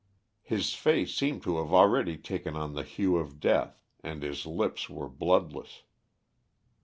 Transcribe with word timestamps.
His 0.41 0.73
face 0.73 1.13
seemed 1.13 1.43
to 1.43 1.59
have 1.59 1.71
already 1.71 2.17
taken 2.17 2.55
on 2.55 2.73
the 2.73 2.81
hue 2.81 3.17
of 3.17 3.39
death 3.39 3.83
and 3.99 4.23
his 4.23 4.47
lips 4.47 4.89
were 4.89 5.07
bloodless. 5.07 5.83